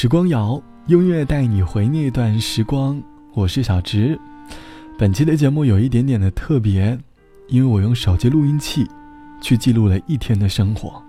[0.00, 2.98] 时光谣，音乐带你回那段时光。
[3.34, 4.18] 我是小直。
[4.96, 6.98] 本期的节目有一点点的特别，
[7.48, 8.88] 因为我用手机录音器
[9.42, 11.02] 去记录了一天的生活。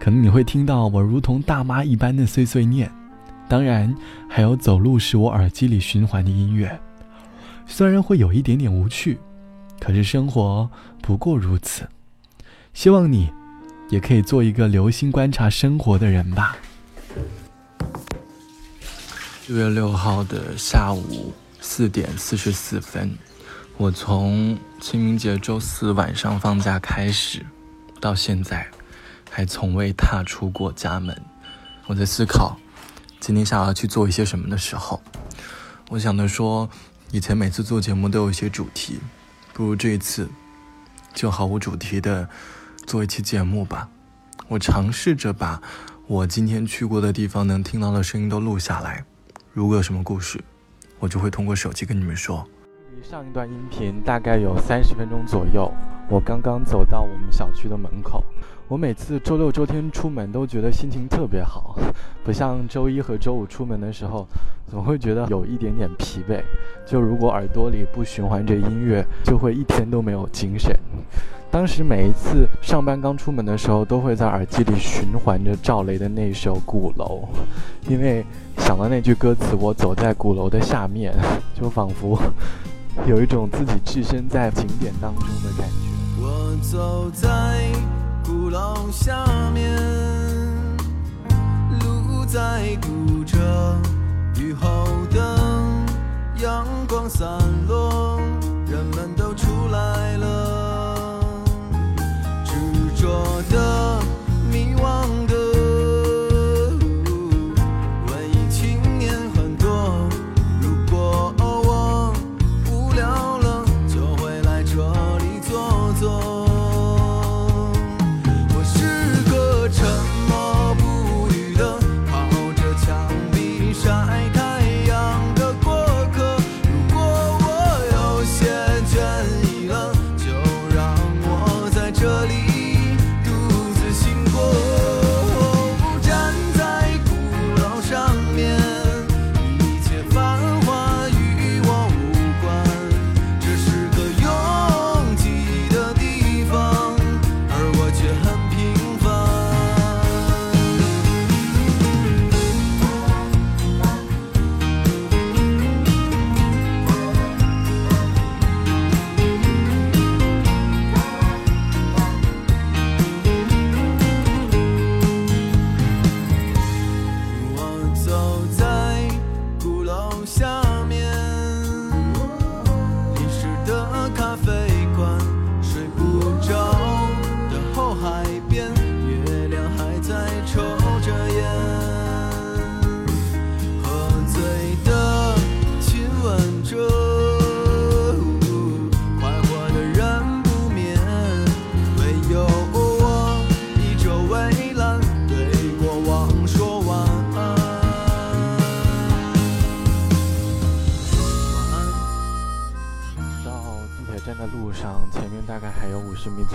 [0.00, 2.90] 可能你会听到我如同大妈一般的碎碎念，
[3.48, 3.94] 当然
[4.28, 6.76] 还有走路时我耳机里循环的音乐。
[7.64, 9.20] 虽然会有一点点无趣，
[9.78, 10.68] 可是生活
[11.00, 11.88] 不过如此。
[12.74, 13.30] 希望你
[13.88, 16.56] 也可以做一个留心观察生活的人吧。
[19.48, 23.16] 六月六号的下午四点四十四分，
[23.76, 27.46] 我从清明节周四晚上放假开始，
[28.00, 28.66] 到现在
[29.30, 31.16] 还从未踏出过家门。
[31.86, 32.58] 我在思考
[33.20, 35.00] 今天想要去做一些什么的时候，
[35.90, 36.68] 我想着说。
[37.12, 38.98] 以前每次做节目都有一些主题，
[39.52, 40.28] 不如这一次
[41.14, 42.28] 就毫无主题的
[42.84, 43.88] 做一期节目吧。
[44.48, 45.62] 我尝试着把
[46.08, 49.04] 我今天去过的地方能听到的声音都录下来，
[49.56, 50.38] 如果有什么故事，
[50.98, 52.46] 我就会通过手机跟你们说。
[53.02, 55.72] 上一段音频大概有三十分钟左右，
[56.10, 58.22] 我刚刚走到我们小区的门口。
[58.68, 61.74] 我每次周六周天出门都觉得心情特别好，
[62.22, 64.28] 不像周一和周五出门的时候，
[64.70, 66.42] 总会觉得有一点点疲惫。
[66.84, 70.78] 就如果耳朵里不循环着音乐，就会一天都没有精神。
[71.56, 77.26] 当时每一次上班刚出门的时候，都会在耳机里循环着赵雷的那首《鼓楼》，
[77.90, 78.22] 因为
[78.58, 81.14] 想到那句歌词“我走在鼓楼的下面”，
[81.58, 82.20] 就仿佛
[83.06, 86.20] 有一种自己置身在景点当中的感觉。
[86.20, 87.26] 我走在。
[88.22, 89.74] 鼓楼下面，
[91.80, 93.38] 路在堵着，
[94.38, 94.68] 雨后
[95.10, 95.38] 的，
[96.42, 97.26] 阳光散
[97.66, 98.20] 落，
[98.68, 100.45] 人们都出来了，
[102.96, 103.95] 着的，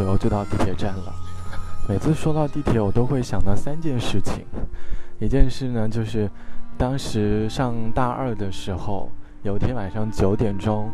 [0.01, 1.13] 左右就到地铁站了。
[1.87, 4.43] 每次说到地铁，我都会想到三件事情。
[5.19, 6.27] 一件事呢，就是
[6.75, 9.11] 当时上大二的时候，
[9.43, 10.89] 有一天晚上九点钟，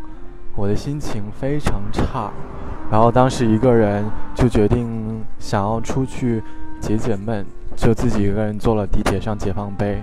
[0.54, 2.30] 我的心情非常差，
[2.90, 4.04] 然后当时一个人
[4.34, 6.42] 就决定想要出去
[6.78, 7.46] 解解闷，
[7.76, 10.02] 就自己一个人坐了地铁上解放碑，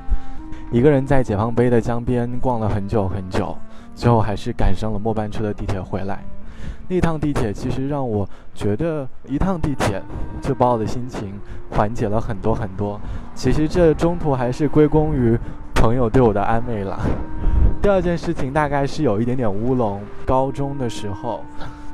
[0.71, 3.55] 一个人在解放碑的江边逛了很久很久，
[3.93, 6.23] 最后还是赶上了末班车的地铁回来。
[6.87, 10.01] 那趟地铁其实让我觉得，一趟地铁
[10.41, 11.33] 就把我的心情
[11.71, 12.99] 缓解了很多很多。
[13.33, 15.37] 其实这中途还是归功于
[15.73, 16.99] 朋友对我的安慰了。
[17.81, 20.01] 第二件事情大概是有一点点乌龙。
[20.25, 21.43] 高中的时候，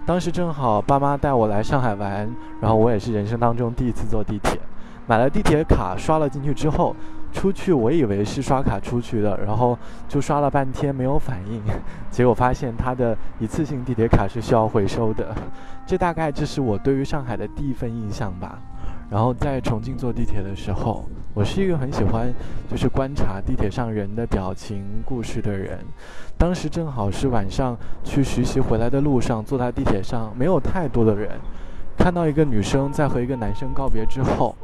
[0.06, 2.30] 当时正好爸妈带我来上海玩，
[2.62, 4.60] 然后我也是人生当中第一次坐地铁，
[5.08, 6.96] 买了地铁卡，刷了进去之后。
[7.32, 11.62] 出去，我以为是刷卡出去的，然后就刷了半天没有反应，
[12.12, 15.34] 结果发现他的一次性地铁卡是需要回收的。
[15.86, 18.60] 这大概这是我对于上海的第一份印象吧。
[19.10, 22.34] 然后在重庆坐地铁的时候，我是一个很喜欢
[22.70, 25.80] 就是观察地铁上人的表情、故事的人。
[26.38, 31.30] 当时正好是晚上去实习回来的路上，坐在地铁上没有太多的人，
[31.98, 34.56] 看到一个女生在和一个男生告别之后，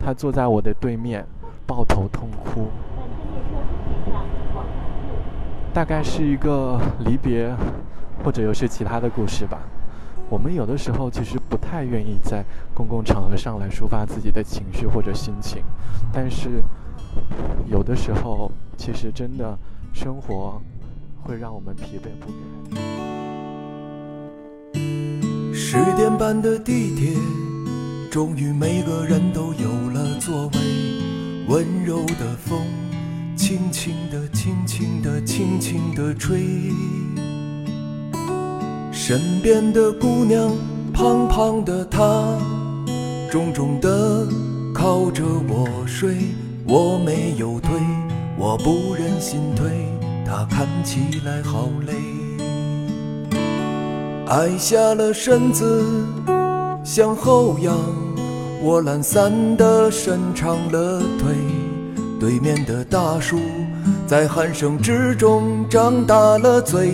[0.00, 1.24] 她坐在我的对面。
[1.66, 2.68] 抱头痛哭，
[5.72, 7.54] 大概是一个离别，
[8.24, 9.58] 或者又是其他的故事吧。
[10.28, 15.62] 我们有的时候其实不太愿意在公共场合上来抒发自己的情绪或者心情，
[16.12, 16.62] 但是
[17.66, 19.58] 有的时候，其实真的
[19.92, 20.60] 生活
[21.22, 22.32] 会让我们疲惫不
[22.74, 22.82] 堪。
[25.52, 27.14] 十点半的地铁，
[28.10, 31.01] 终于每个人都有了座位，
[31.48, 32.60] 温柔的风，
[33.36, 36.40] 轻轻地、轻轻地、轻轻地吹。
[38.92, 40.50] 身边的姑娘，
[40.92, 42.38] 胖胖的她，
[43.30, 44.26] 重重的
[44.72, 46.18] 靠着我睡，
[46.66, 47.72] 我没有推，
[48.38, 49.68] 我不忍心推，
[50.24, 51.92] 她看起来好累。
[54.28, 55.84] 矮下了身子
[56.84, 57.76] 向后仰，
[58.64, 61.34] 我懒散的伸长了腿，
[62.20, 63.40] 对面的大叔
[64.06, 66.92] 在鼾声之中张大了嘴。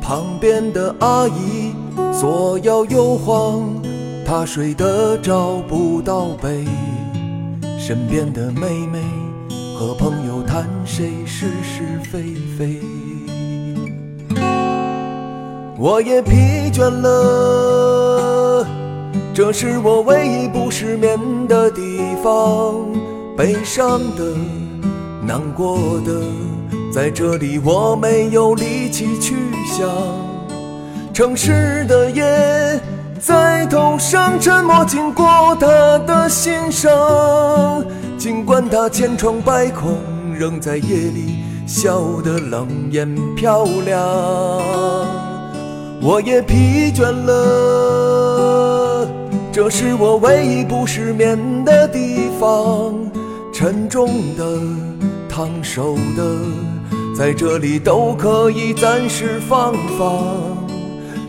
[0.00, 1.74] 旁边的阿姨
[2.16, 3.82] 左摇右晃，
[4.24, 6.64] 她睡得找不到北。
[7.76, 9.02] 身边的妹妹
[9.76, 12.80] 和朋友谈谁是是非非。
[15.76, 16.30] 我也疲
[16.72, 17.97] 倦了，
[19.38, 22.74] 这是我唯一不失眠的地方。
[23.36, 24.24] 悲伤的，
[25.24, 26.12] 难过的。
[26.92, 29.88] 在这里，我没有力气去想
[31.14, 32.80] 城市的夜，
[33.20, 35.68] 在头上沉默经过他
[35.98, 36.90] 的心上。
[38.18, 39.98] 尽管他千疮百孔，
[40.36, 43.96] 仍在夜里笑得冷艳漂亮。
[46.02, 48.27] 我也疲倦了，
[49.60, 52.94] 这是我唯一不失眠的地方。
[53.52, 54.56] 沉重的，
[55.28, 56.38] 烫手的。
[57.12, 60.36] 在这里都可以暂时放放，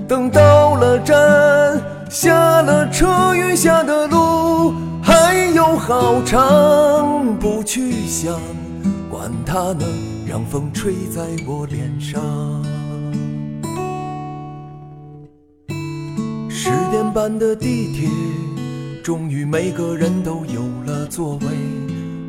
[0.07, 8.39] 等到了站，下了车，余下的路还有好长，不去想，
[9.09, 9.83] 管它呢，
[10.27, 12.21] 让风吹在我脸上。
[17.11, 18.09] 班的地铁，
[19.03, 21.47] 终于每个人都有了座位，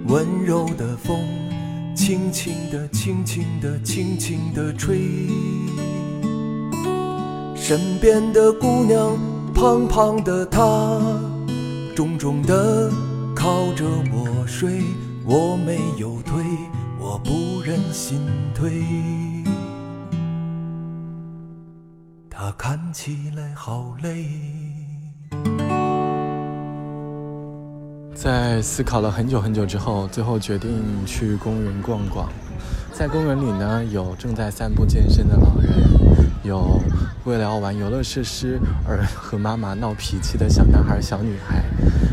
[0.06, 1.18] 温柔的风。
[1.94, 4.98] 轻轻地，轻轻地，轻轻地吹。
[7.54, 9.18] 身边的姑娘，
[9.54, 10.98] 胖胖的她，
[11.94, 12.90] 重重地
[13.34, 14.80] 靠着我睡。
[15.26, 16.42] 我没有推，
[16.98, 18.18] 我不忍心
[18.54, 18.82] 推。
[22.30, 24.69] 她看起来好累。
[28.22, 32.28] 在思考了很久很久之后，最后决定去公园逛逛。
[32.92, 35.72] 在公园里呢，有正在散步健身的老人，
[36.42, 36.78] 有
[37.24, 41.64] 为了要玩游乐设施而和妈妈闹脾气的小男孩、小女孩，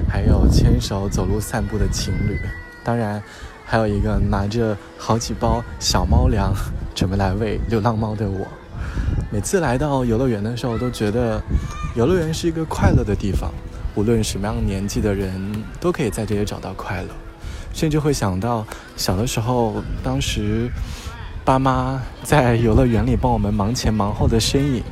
[0.07, 2.39] 还有牵手走路散步的情侣。
[2.85, 3.21] 当然，
[3.65, 6.53] 还有一个拿着好几包小猫粮
[6.95, 8.47] 准备来喂流浪猫的我。
[9.29, 11.43] 每次来到游乐园的时候，都觉得
[11.97, 13.51] 游乐园是一个快乐的地方。
[13.97, 17.09] 无论什么样年纪的人，都可以在这里找到快乐，
[17.73, 18.63] 甚至会想到
[18.95, 20.69] 小的时候，当时
[21.43, 24.83] 爸妈在游乐园里帮我们忙前忙后的身影，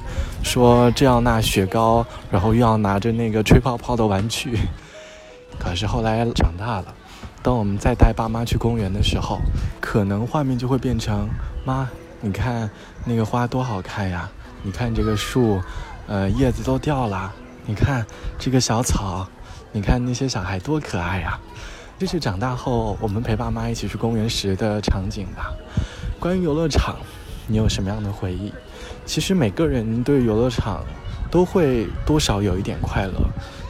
[0.41, 4.57] 说这要拿雪糕，然后又要拿着那个吹泡泡的玩具。
[5.59, 6.85] 可是后来长大了，
[7.43, 9.39] 当我们再带爸妈去公园的时候，
[9.79, 11.29] 可能画面就会变成：
[11.63, 11.87] 妈，
[12.21, 12.67] 你看
[13.05, 14.27] 那个花多好看呀！
[14.63, 15.61] 你看这个树，
[16.07, 17.31] 呃，叶子都掉了。
[17.67, 18.05] 你看
[18.37, 19.27] 这个小草，
[19.71, 21.39] 你看那些小孩多可爱呀！
[21.97, 25.51] 这是长大后我们陪爸妈一起去公园时的场景吧。
[26.19, 26.97] 关于游乐场，
[27.47, 28.53] 你有什么样的回忆？
[29.05, 30.83] 其实每个人对游乐场
[31.31, 33.13] 都会多少有一点快乐，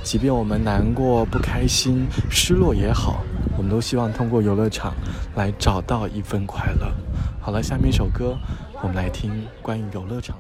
[0.04, 3.24] 即便我们难过、不开心、失落也好，
[3.58, 4.94] 我们都希望通过游乐场
[5.36, 6.92] 来找到一份快乐。
[7.40, 8.38] 好了，下面一首歌，
[8.82, 10.36] 我们来听关于游乐场。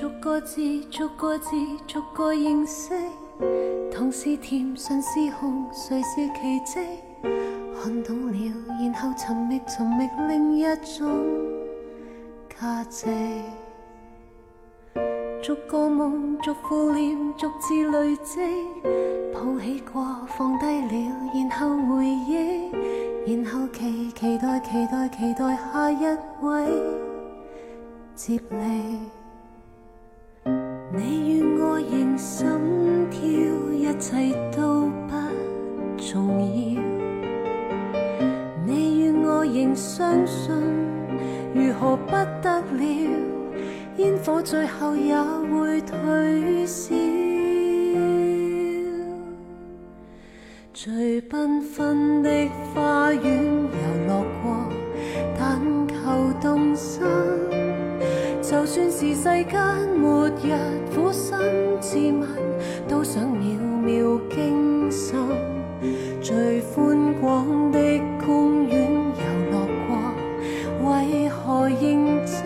[0.00, 0.60] 逐个字，
[0.92, 2.94] 逐个字，逐个认识，
[3.90, 6.78] 糖是甜，唇是红，谁是奇迹？
[7.82, 10.62] 看懂了，然后寻觅，寻觅另一
[10.96, 11.08] 种
[12.48, 13.08] 价值。
[15.42, 18.38] 逐个梦，逐副脸，逐字累积，
[19.34, 22.70] 抱起过，放低了，然后回忆，
[23.26, 26.04] 然后期期待，期待，期待下一
[26.40, 26.68] 位
[28.14, 29.17] 接力。
[30.90, 32.48] 你与我仍心
[33.10, 33.20] 跳，
[33.74, 35.14] 一切都不
[35.98, 36.40] 重
[36.74, 36.82] 要。
[38.64, 40.54] 你与我仍相信，
[41.54, 42.84] 如何不得了？
[43.98, 46.94] 烟火最后也会退烧。
[50.72, 52.30] 最缤纷的
[52.72, 53.57] 花园
[59.28, 59.60] 世间
[59.98, 60.56] 末日，
[60.94, 61.36] 苦心
[61.80, 62.26] 自问，
[62.88, 65.18] 都想渺渺惊心。
[66.22, 67.78] 最宽广的
[68.24, 72.42] 公园游乐过，为何认真？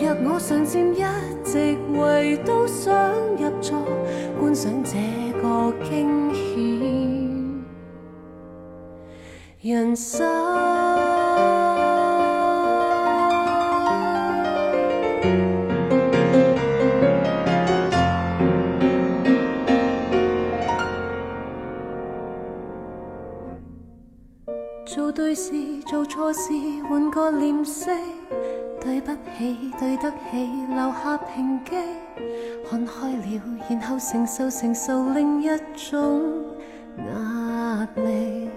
[0.00, 1.00] 若我上占一
[1.44, 2.92] 席位，都想
[3.38, 3.78] 入座
[4.40, 4.96] 观赏这
[5.40, 6.42] 个惊险
[9.62, 10.49] 人生。
[25.86, 26.52] 做错事，
[26.88, 27.90] 换个脸色。
[28.82, 31.76] 对不起，对得起，留下平记。
[32.68, 36.22] 看开了，然后承受承受另一种
[36.96, 38.48] 压力。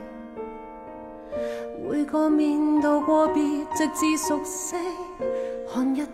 [1.89, 3.43] 会个面道过别，
[3.75, 4.77] 直至熟悉。
[5.73, 6.07] 看一眼，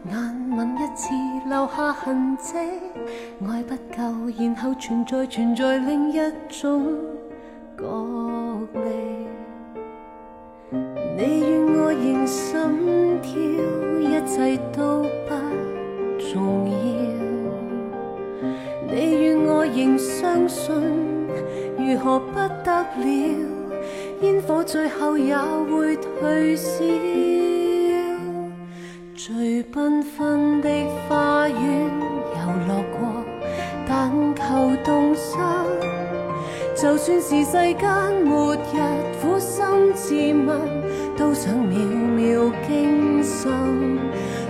[0.57, 1.09] 吻一次，
[1.47, 2.55] 留下痕迹。
[3.47, 6.95] 爱不够，然后存在存在另一种
[14.39, 15.35] 世都不
[16.17, 16.75] 重要。
[18.89, 20.73] 你与我仍相信，
[21.77, 23.05] 如何不得了？
[24.21, 26.85] 烟火最后也会退烧。
[29.13, 30.69] 最缤纷的
[31.09, 33.25] 花园游乐过，
[33.85, 34.41] 但求
[34.85, 35.37] 动心。
[36.77, 38.57] 就算是世间末日，
[39.21, 40.15] 苦心自
[40.47, 40.57] 问，
[41.17, 41.77] 都想秒
[42.15, 43.51] 秒惊心。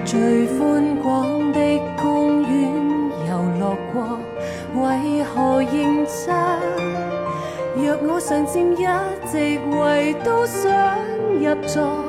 [0.10, 1.60] 最宽广的
[2.01, 2.50] 公园
[3.30, 4.18] 游乐过，
[4.74, 6.34] 为何认真？
[7.75, 8.78] 若我尚占一
[9.28, 10.68] 席位，都想
[11.39, 12.06] 入座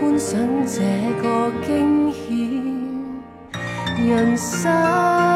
[0.00, 0.80] 观赏这
[1.22, 2.26] 个惊险
[4.08, 5.31] 人生。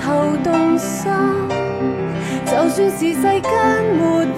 [0.00, 1.10] 但求动心。
[2.46, 3.52] 就算是世间
[3.98, 4.28] 末日，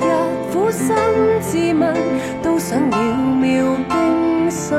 [0.53, 0.95] 苦心
[1.41, 1.95] 自问，
[2.43, 2.95] 都想渺
[3.41, 4.77] 渺惊心。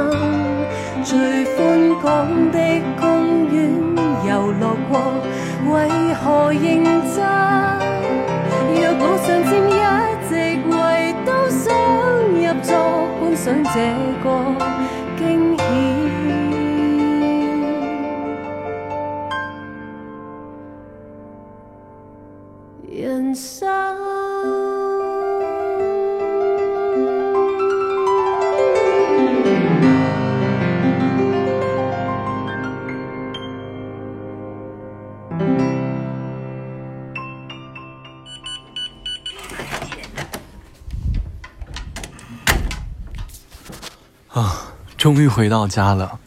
[1.04, 2.60] 最宽广的
[3.00, 3.72] 公园
[4.28, 5.00] 游乐过，
[5.74, 7.24] 为何认真？
[8.75, 9.72] 若我上占一
[10.28, 10.32] 席
[10.70, 10.74] 位，
[11.25, 11.63] 都想
[12.32, 12.72] 入座
[13.20, 13.75] 观赏这
[14.24, 14.25] 个
[45.03, 46.17] 终于回到家了，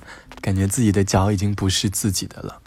[0.42, 2.61] 感觉自己的脚已经不是自己的了。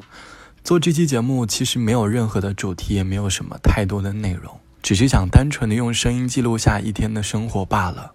[0.64, 8.14] 做这期节目其实没有任何的主题，也没有什么太多的内容，只是想单纯的用声音记录下一天的生活罢了。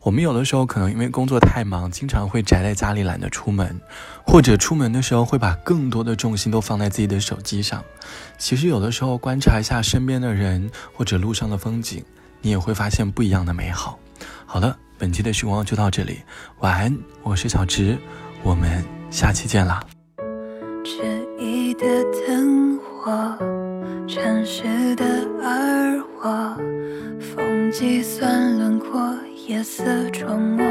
[0.00, 3.80] 我们有的时候可能因为工作太忙，经常会宅在家里懒得出门，
[4.26, 7.84] 或者出门的时候会把更多的重心都放在自己的手机上。
[8.36, 12.04] 其实有的时候观察一下身边的人或者路上的风景，
[12.42, 13.96] 你也会发现不一样的美好。
[14.44, 16.18] 好了，本期的时光就到这里，
[16.58, 17.96] 晚安，我是小直，
[18.42, 19.80] 我们下期见啦。
[20.84, 21.86] 迟疑的
[22.26, 23.38] 灯火，
[24.08, 25.04] 城市的
[25.40, 26.56] 耳蜗，
[27.20, 29.14] 风计算轮廓，
[29.46, 30.66] 夜色琢磨，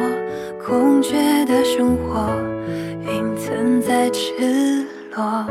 [0.61, 2.29] 空缺的生活，
[3.05, 5.47] 云层在赤裸，